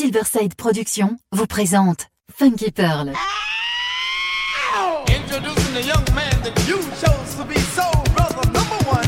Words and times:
Silverside 0.00 0.54
Productions 0.54 1.18
vous 1.30 1.46
présente 1.46 2.06
Funky 2.34 2.70
Pearl. 2.70 3.12
Introducing 5.06 5.74
the 5.74 5.86
young 5.86 6.14
man 6.14 6.40
that 6.42 6.58
you 6.66 6.78
chose 6.98 7.36
to 7.36 7.44
be 7.44 7.58
soul 7.58 8.02
brother 8.16 8.50
number 8.50 8.78
one. 8.88 9.04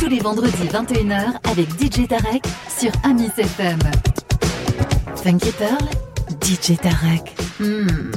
Tous 0.00 0.08
les 0.08 0.20
vendredis 0.20 0.68
21h 0.68 1.34
avec 1.44 1.68
DJ 1.78 2.08
Tarek 2.08 2.42
sur 2.74 2.92
Amis 3.04 3.30
FM. 3.36 3.78
Funky 5.22 5.52
Pearl, 5.52 5.84
DJ 6.40 6.78
Tarek. 6.78 7.36
Hmm. 7.60 8.10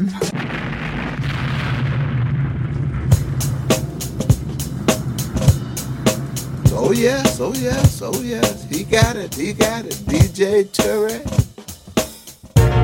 Oh 6.88 6.91
yes, 6.91 7.39
oh 7.41 7.52
yes, 7.55 7.99
oh 8.04 8.21
yes. 8.21 8.70
He 8.70 8.83
got 8.83 9.15
it, 9.15 9.34
he 9.34 9.54
got 9.54 9.85
it. 9.85 9.95
DJ 10.05 10.65
Tarek. 10.65 11.23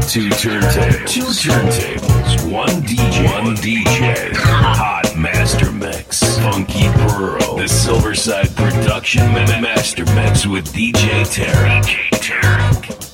Two 0.10 0.28
turntables. 0.30 1.08
Two 1.08 1.22
turntables. 1.22 2.52
One 2.52 2.82
DJ. 2.82 3.32
One 3.32 3.56
DJ. 3.58 4.34
Hot 4.34 5.16
Master 5.16 5.72
Mix. 5.72 6.40
Funky 6.40 6.88
Pearl. 7.08 7.58
The 7.58 7.66
Silverside 7.66 8.56
Production 8.56 9.32
Master 9.34 10.06
Mix 10.16 10.48
with 10.48 10.74
DJ 10.74 11.22
Tarek. 11.22 11.84
DJ 11.84 12.10
Tarek. 12.18 13.11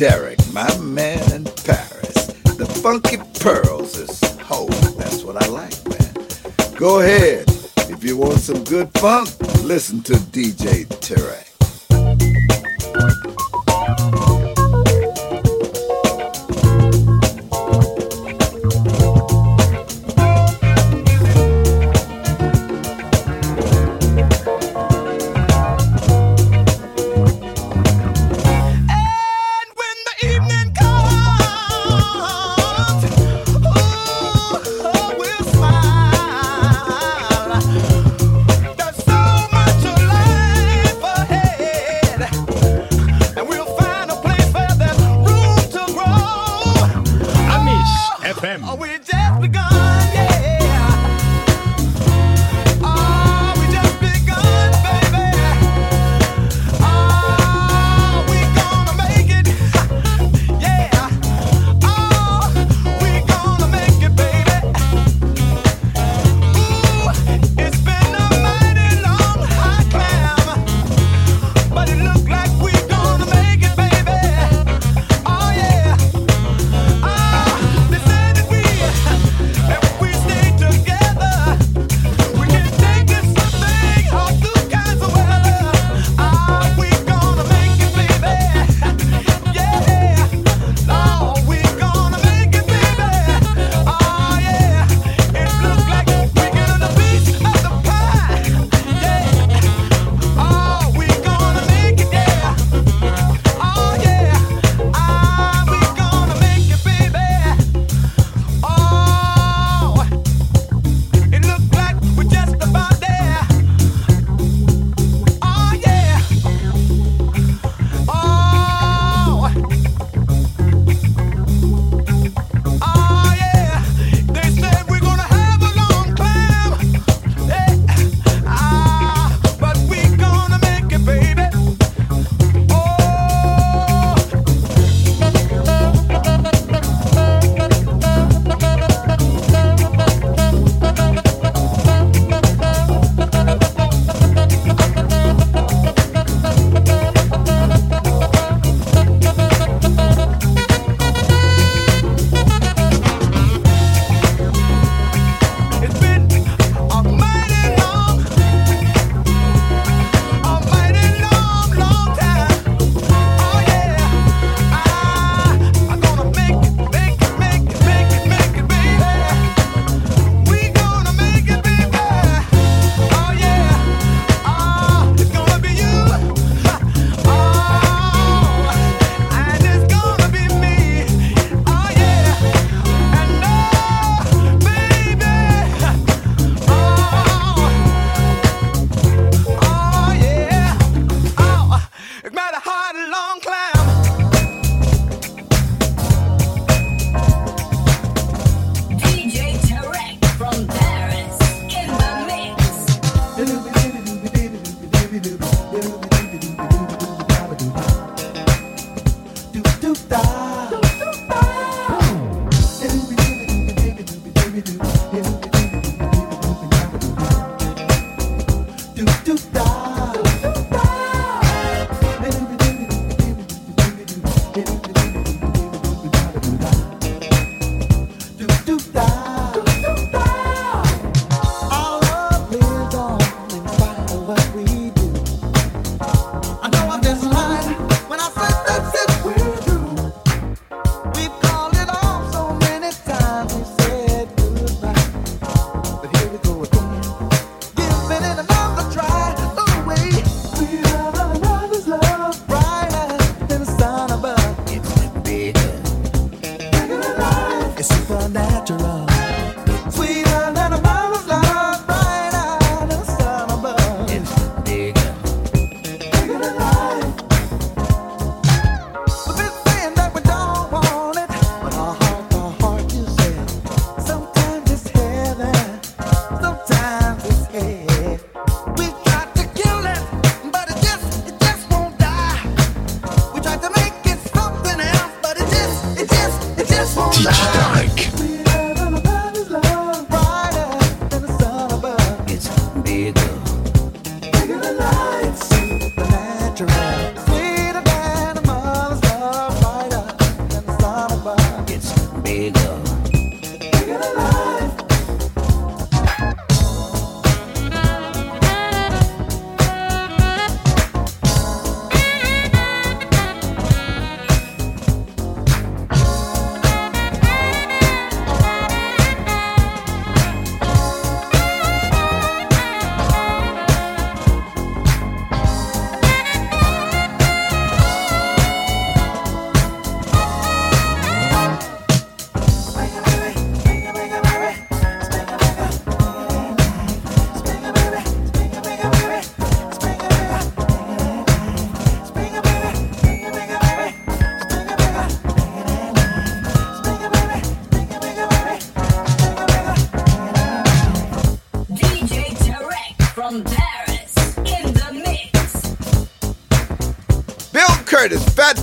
DJ 0.00 0.08
Tarek, 0.08 0.54
my 0.54 0.78
man 0.78 1.32
in 1.32 1.44
Paris. 1.44 2.32
The 2.56 2.64
Funky 2.82 3.18
Pearls 3.38 3.98
is 3.98 4.18
ho. 4.40 4.66
That's 4.96 5.22
what 5.24 5.36
I 5.36 5.46
like, 5.48 5.76
man. 5.90 6.74
Go 6.74 7.00
ahead. 7.00 7.44
If 7.90 8.02
you 8.02 8.16
want 8.16 8.38
some 8.38 8.64
good 8.64 8.88
funk, 8.94 9.28
listen 9.62 10.00
to 10.04 10.14
DJ 10.14 10.86
Tarek. 10.86 11.39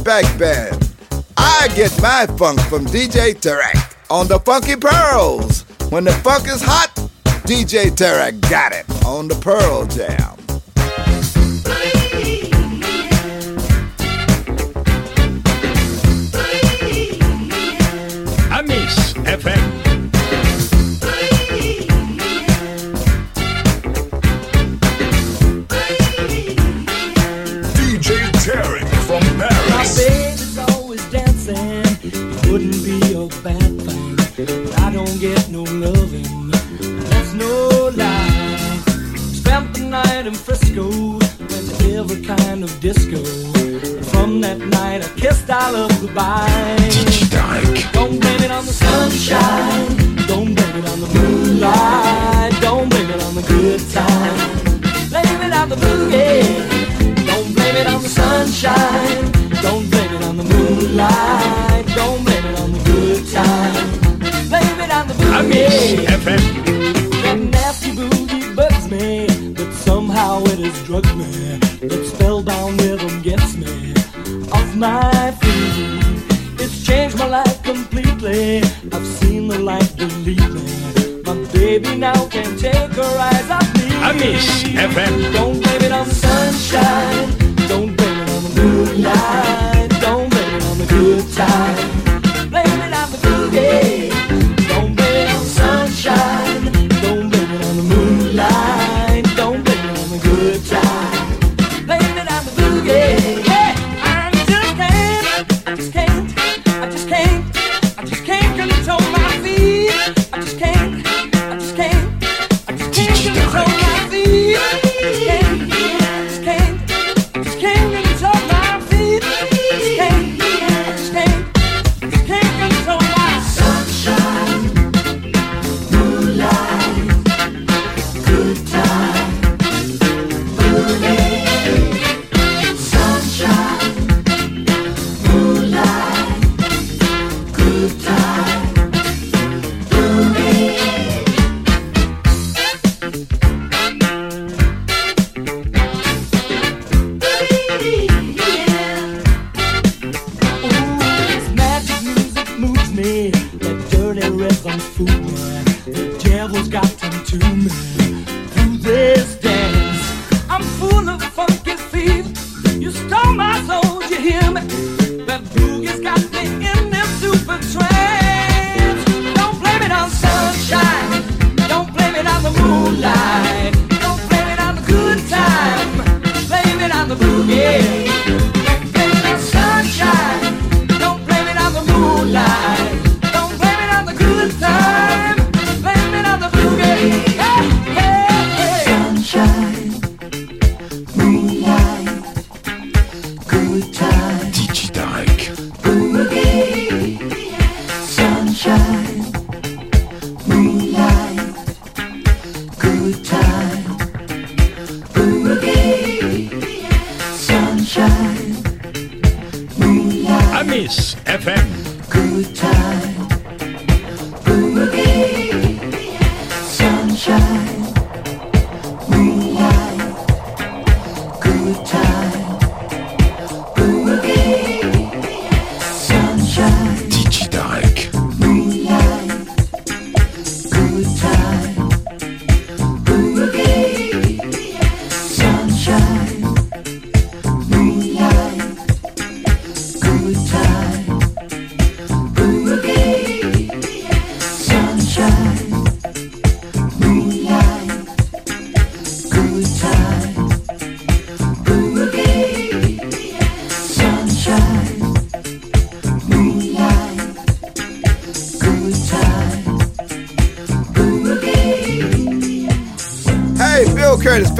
Back 0.07 0.39
Band. 0.39 0.89
I 1.35 1.67
get 1.75 1.91
my 2.01 2.25
funk 2.37 2.61
from 2.69 2.85
DJ 2.85 3.33
Tarek 3.33 3.93
on 4.09 4.29
the 4.29 4.39
Funky 4.39 4.77
Pearls. 4.77 5.63
When 5.89 6.05
the 6.05 6.13
funk 6.13 6.47
is 6.47 6.61
hot, 6.61 6.93
DJ 7.43 7.87
Tarek 7.91 8.39
got 8.49 8.71
it 8.71 8.85
on 9.05 9.27
the 9.27 9.35
Pearl 9.35 9.85
Jam. 9.85 10.36
believing. 80.09 81.23
My 81.23 81.35
baby 81.51 81.95
now 81.95 82.27
can 82.27 82.57
take 82.57 82.73
her 82.73 83.17
eyes 83.19 83.49
off 83.49 83.67
me. 83.75 83.87
Amis 84.07 84.63
FM. 84.63 85.33
Don't 85.33 85.59
blame 85.61 85.81
it 85.81 85.91
on 85.91 86.07
the 86.07 86.15
sunshine. 86.15 87.29
Don't 87.67 87.95
blame 87.95 88.19
it 88.21 88.29
on 88.29 88.43
the 88.43 88.61
moonlight. 88.61 89.89
Don't 90.01 90.29
blame 90.29 90.55
it 90.55 90.63
on 90.63 90.77
the 90.77 90.85
good 90.85 91.33
time. 91.33 91.96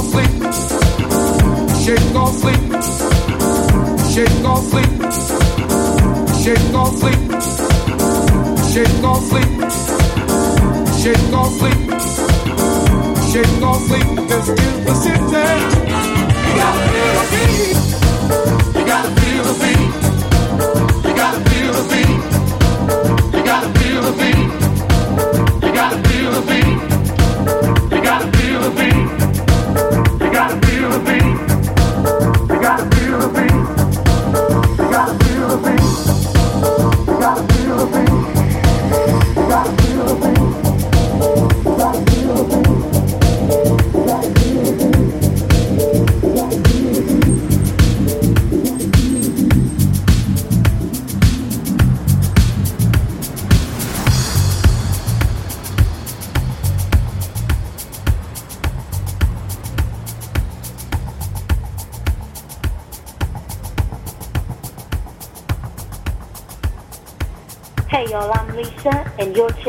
off. 0.00 0.14
Shake 1.84 2.14
off 2.14 2.34
sleep. 2.36 2.72
Shake 4.12 4.44
off 4.44 4.64
sleep. 4.70 5.00
Shake 6.42 6.74
off 6.74 6.94
sleep. 6.96 7.20
Shake 8.72 9.04
off 9.04 9.22
sleep. 9.24 9.50
Shake 11.00 11.34
off 11.34 11.52
sleep. 11.58 11.80
Shake 13.30 13.62
off 13.62 13.80
sleep. 13.82 14.08
There's 14.28 14.44
still 14.44 14.76
the 14.84 14.94
city. 14.94 15.20
You 16.46 16.52
gotta 16.60 16.80
feel 16.90 17.12
the 17.16 17.24
beat. 17.32 17.76
You 18.76 18.84
gotta 18.86 19.10
feel 19.20 19.44
the 19.44 19.54
beat. 19.60 19.90
You 21.04 21.12
gotta 21.20 21.40
feel 21.50 21.72
the 21.72 21.84
beat. 21.90 22.14
You 23.34 23.42
gotta 23.44 23.68
feel 23.78 24.00
the 24.02 24.12
beat. 24.20 24.48
You 25.62 25.70
gotta 25.72 25.98
feel 26.08 26.30
the 26.32 26.42
beat. 26.48 26.76
You 27.92 28.00
gotta 28.02 28.26
feel 28.36 28.60
the 28.60 28.70
beat. 28.70 29.29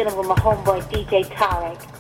thinking 0.04 0.20
of 0.20 0.28
my 0.28 0.36
homeboy 0.36 0.82
DJ 0.90 1.24
Tarek. 1.26 1.91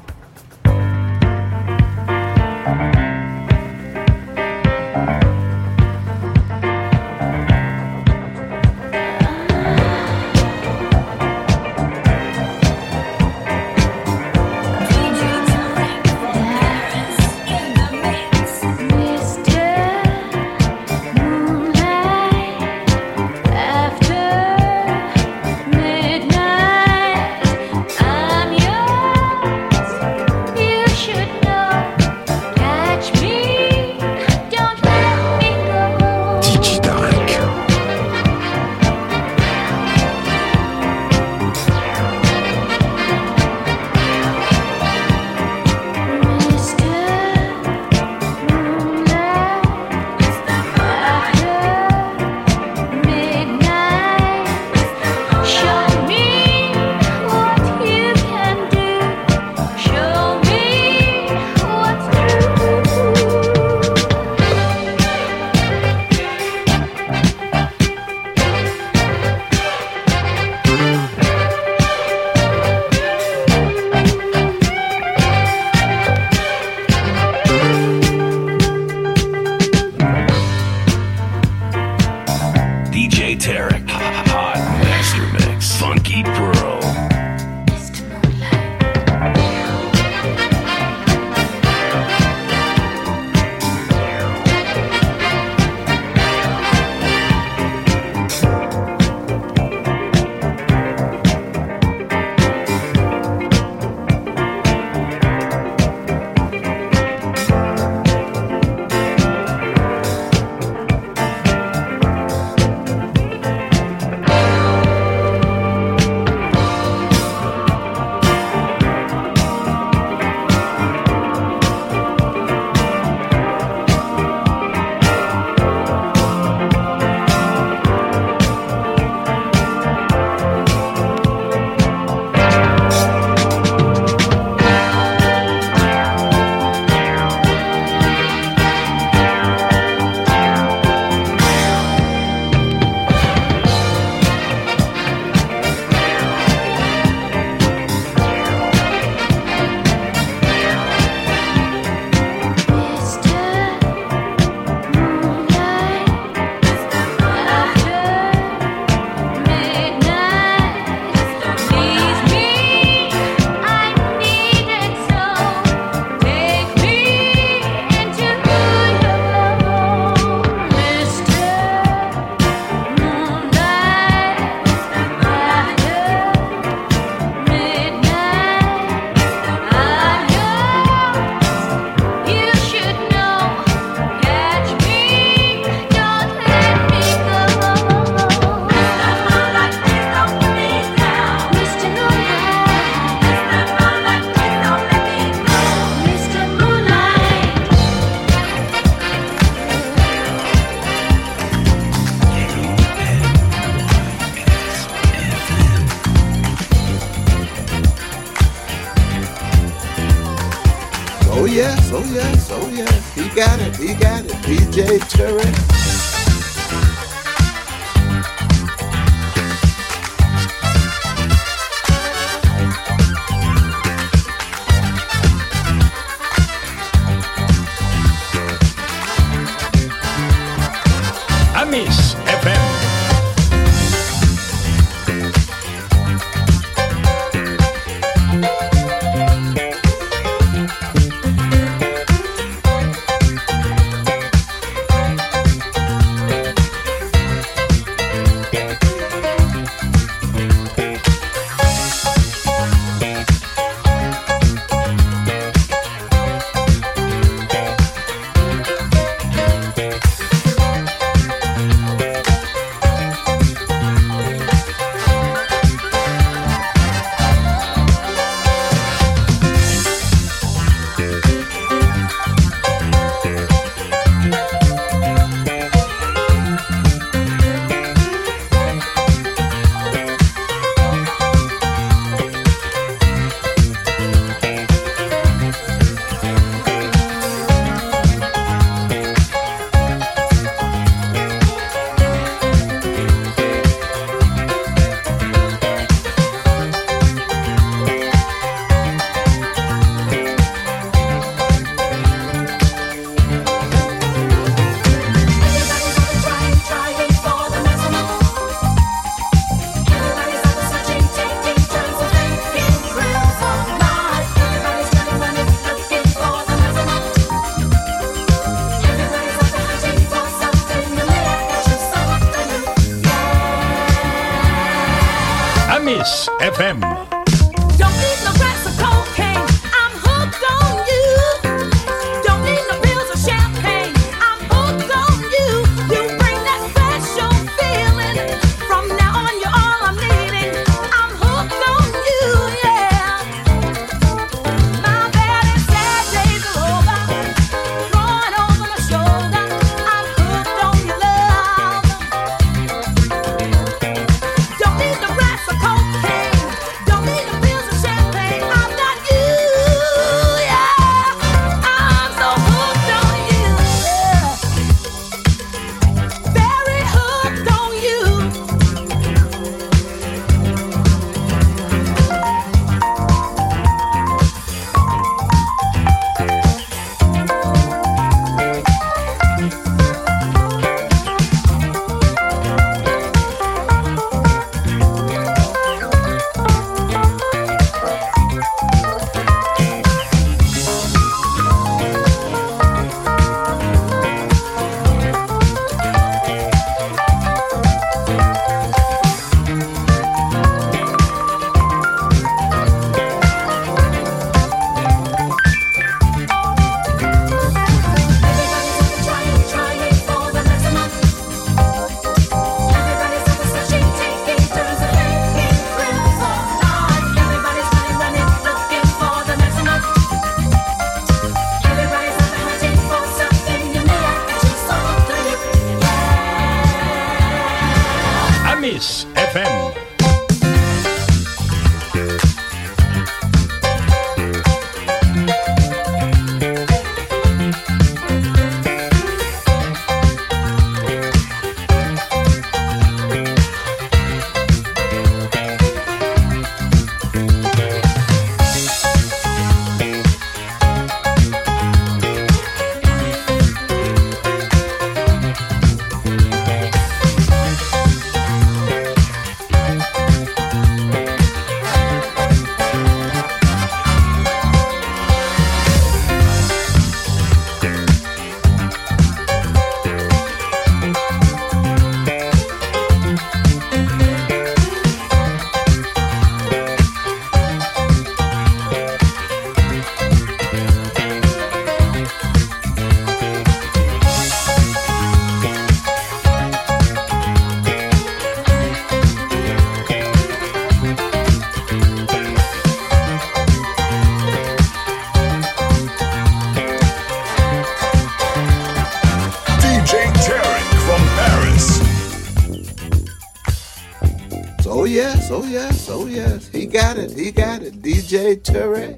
oh 505.31 505.45
yes, 505.45 505.89
oh 505.89 506.07
yes. 506.07 506.47
He 506.49 506.65
got 506.65 506.97
it, 506.97 507.11
he 507.11 507.31
got 507.31 507.61
it. 507.61 507.81
DJ 507.81 508.43
Ture. 508.43 508.97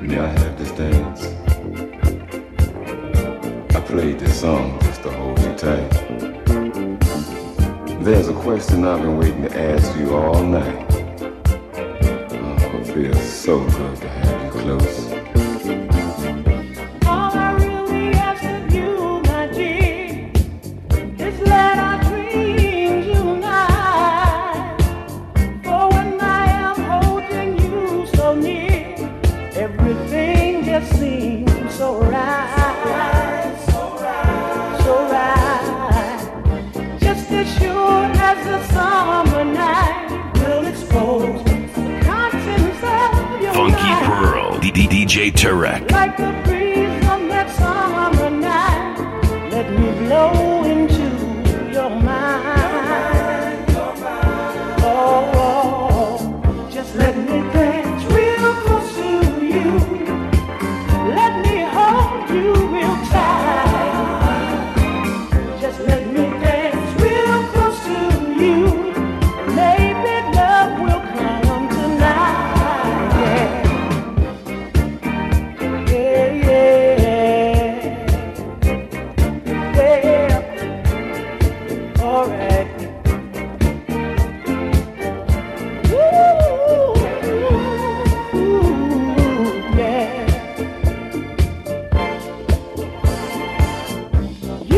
May 0.00 0.18
I 0.18 0.26
have 0.26 0.58
this 0.58 0.72
dance. 0.72 1.26
I 3.74 3.80
played 3.82 4.18
this 4.18 4.40
song 4.40 4.78
just 4.80 5.02
to 5.04 5.10
hold 5.12 5.38
you 5.40 5.54
tight. 5.54 5.90
There's 8.04 8.28
a 8.28 8.34
question 8.34 8.84
I've 8.84 9.02
been 9.02 9.18
waiting 9.18 9.42
to 9.42 9.58
ask 9.58 9.96
you 9.98 10.14
all 10.16 10.42
night. 10.42 10.86
Oh, 12.32 12.78
it 12.80 12.92
feels 12.92 13.32
so 13.32 13.60
good 13.64 13.96
to 13.98 14.08
have 14.08 14.44
you 14.44 14.60
close. 14.60 15.09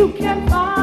you 0.02 0.08
can 0.14 0.48
find. 0.48 0.81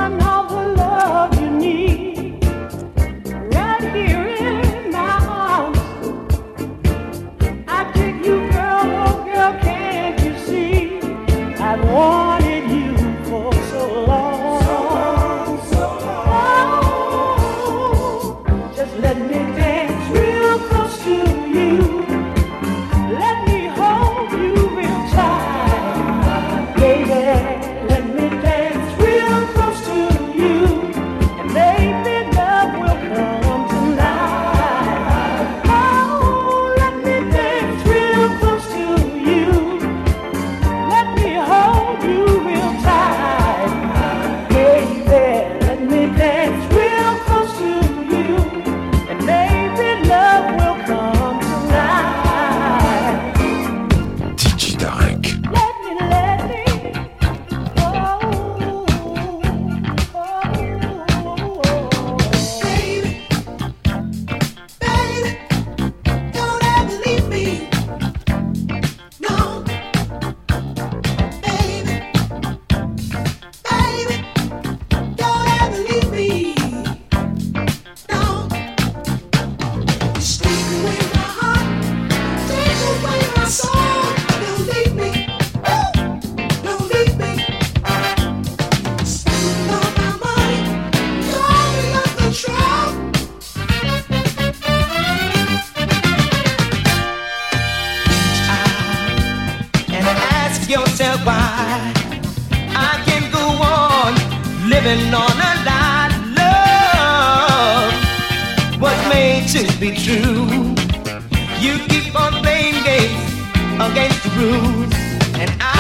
against 113.81 114.23
the 114.23 114.29
rules, 114.31 114.93
and 115.39 115.49
I. 115.61 115.78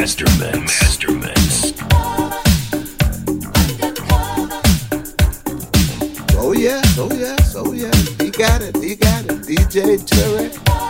Master 0.00 0.24
Mix. 0.38 0.80
Master 0.80 1.12
Mix. 1.12 1.72
Oh 6.38 6.54
yes, 6.56 6.96
oh 6.98 7.10
yes, 7.12 7.54
oh 7.54 7.72
yes. 7.74 8.08
He 8.18 8.30
got 8.30 8.62
it, 8.62 8.74
he 8.82 8.96
got 8.96 9.26
it. 9.26 9.42
DJ 9.42 9.98
Tarek. 9.98 10.89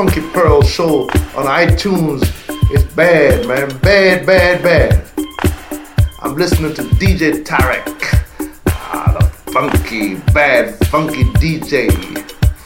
Funky 0.00 0.22
Pearl 0.32 0.62
show 0.62 1.02
on 1.36 1.44
iTunes. 1.44 2.22
It's 2.70 2.84
bad, 2.94 3.46
man. 3.46 3.68
Bad, 3.80 4.24
bad, 4.24 4.62
bad. 4.62 5.04
I'm 6.22 6.36
listening 6.36 6.72
to 6.72 6.82
DJ 6.96 7.44
Tarek. 7.44 7.84
Ah, 8.68 9.14
the 9.20 9.52
funky, 9.52 10.14
bad, 10.32 10.74
funky 10.86 11.24
DJ 11.34 11.92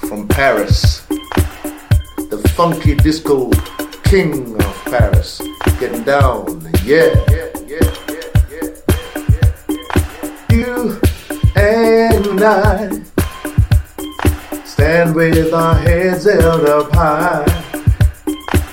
from 0.09 0.29
Paris. 0.29 1.01
The 2.31 2.53
funky 2.55 2.95
disco 2.95 3.51
king 4.05 4.55
of 4.63 4.85
Paris. 4.85 5.43
Getting 5.81 6.05
down. 6.05 6.63
Yeah, 6.85 7.17
yeah, 7.31 7.51
yeah, 7.67 7.91
yeah, 8.13 8.29
yeah, 8.49 8.71
yeah, 9.29 9.51
yeah. 10.51 10.55
You 10.55 11.01
and 11.57 12.45
I 12.45 13.04
stand 14.95 15.17
with 15.17 15.53
our 15.53 15.75
heads 15.75 16.23
held 16.25 16.67
up 16.67 16.95
high. 16.95 17.45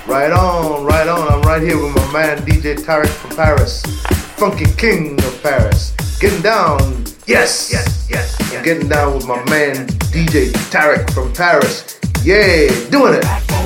Right 0.06 0.30
on, 0.30 0.84
right 0.84 1.08
on. 1.08 1.26
I'm 1.32 1.42
right 1.42 1.60
here 1.60 1.76
with 1.82 1.96
my 1.96 2.12
man 2.12 2.38
DJ 2.42 2.76
Tarek 2.76 3.08
from 3.08 3.34
Paris, 3.34 3.82
funky 4.36 4.66
king 4.76 5.18
of 5.18 5.42
Paris. 5.42 5.90
Getting 6.20 6.40
down, 6.42 6.78
yes, 7.26 7.72
yes, 7.72 8.06
yes. 8.08 8.54
I'm 8.54 8.62
getting 8.62 8.88
down 8.88 9.14
with 9.14 9.26
my 9.26 9.42
man 9.50 9.88
DJ 10.14 10.52
Tarek 10.70 11.12
from 11.12 11.32
Paris. 11.32 11.98
Yeah, 12.22 12.68
doing 12.90 13.14
it. 13.14 13.61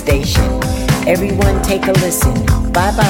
Station. 0.00 0.48
Everyone 1.06 1.62
take 1.62 1.86
a 1.86 1.92
listen. 1.92 2.34
Bye 2.72 2.92
bye. 2.96 3.09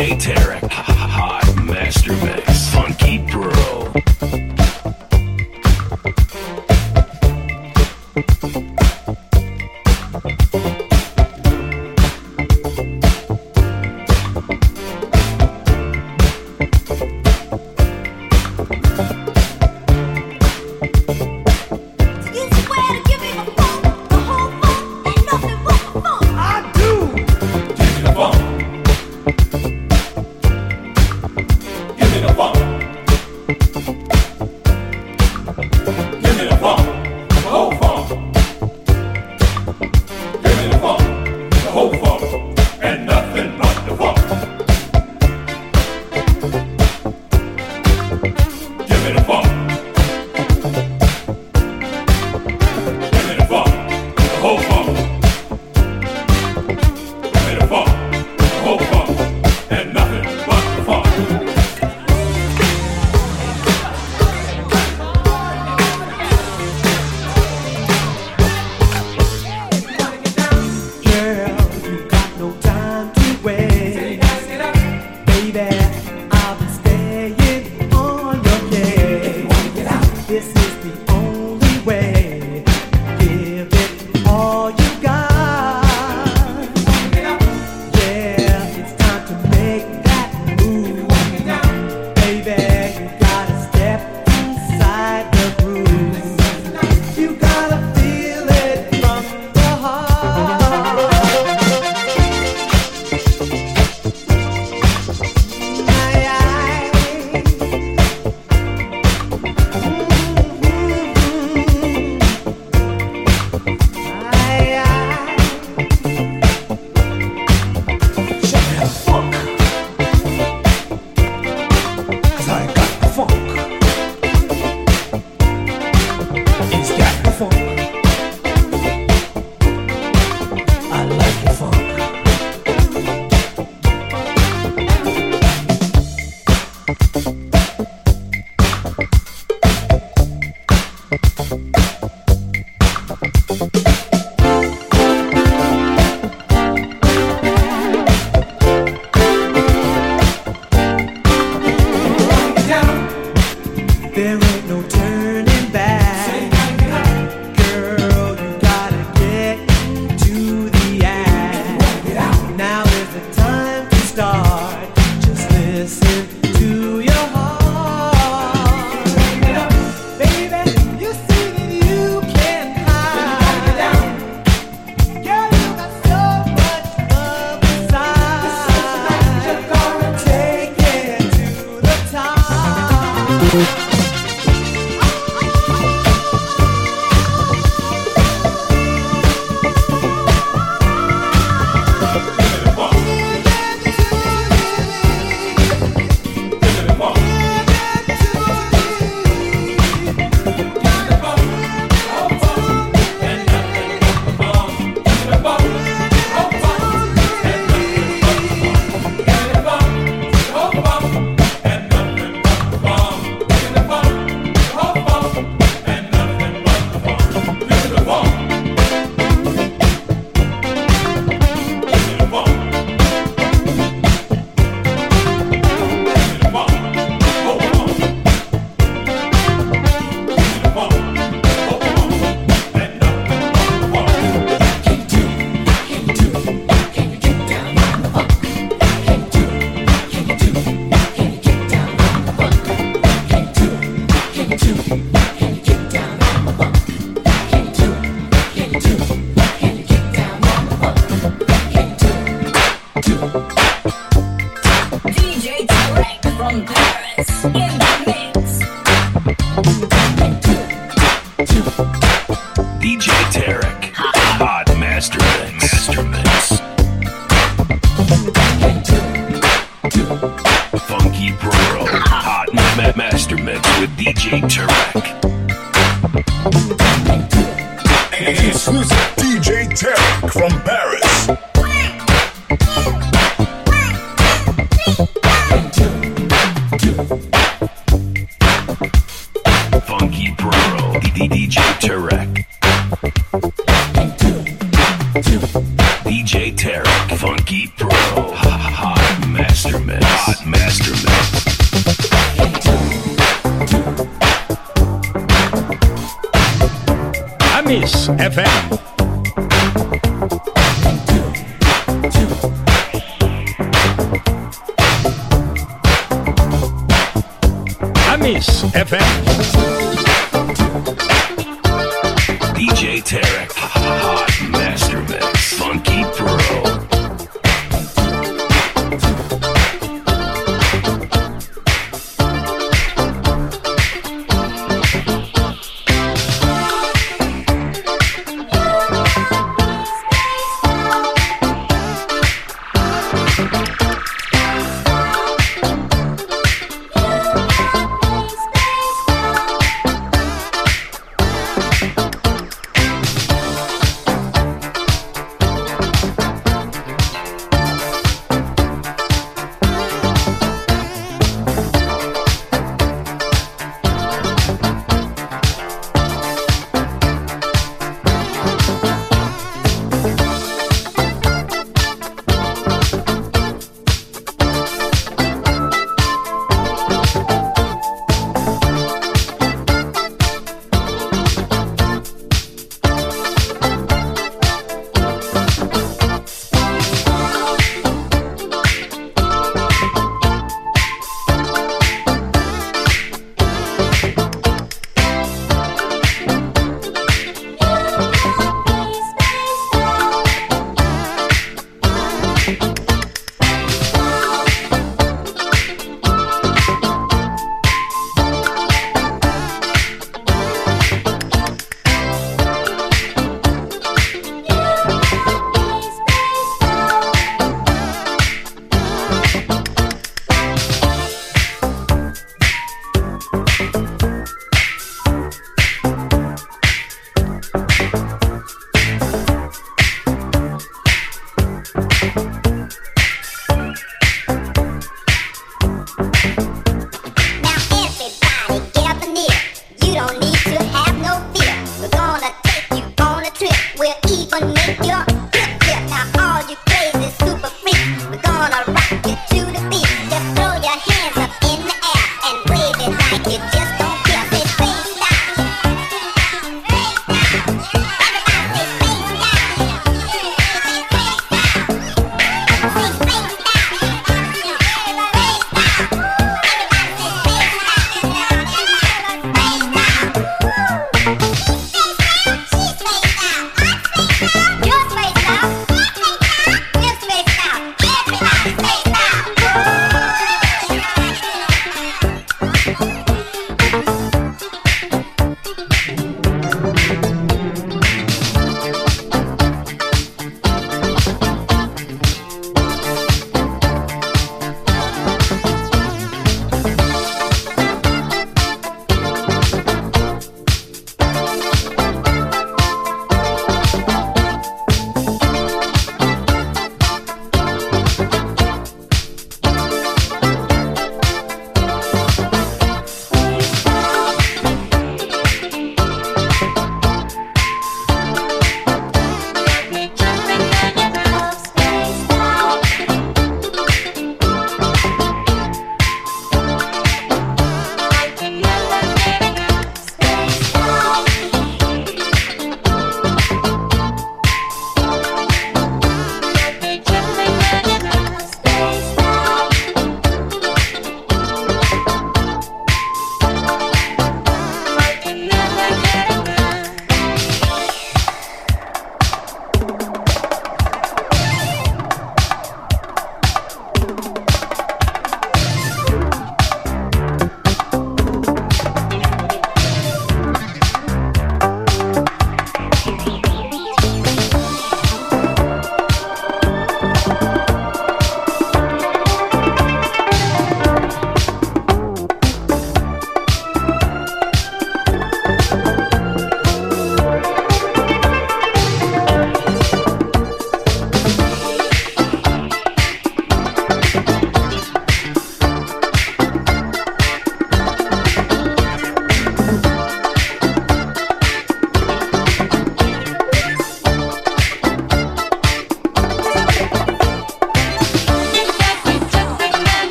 DJ 0.00 0.18
Tarek, 0.18 0.70
Hot 0.72 1.62
Master 1.66 2.14
Mix, 2.24 2.72
Funky 2.72 3.18
Pearl. 3.18 3.59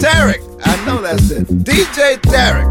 Tarek, 0.00 0.42
I 0.64 0.84
know 0.84 1.00
that's 1.00 1.30
it. 1.30 1.46
DJ 1.46 2.16
Tarek. 2.22 2.66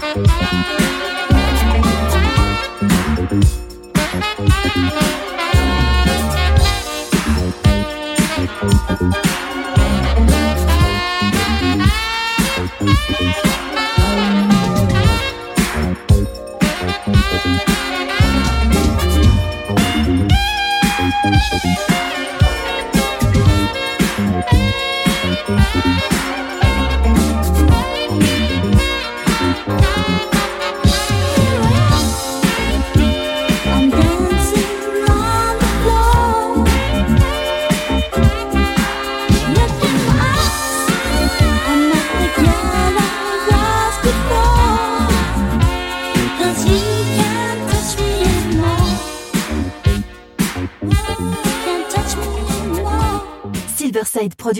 Música 0.00 0.89